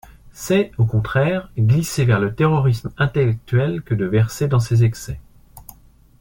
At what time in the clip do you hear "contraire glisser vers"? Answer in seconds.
0.87-2.19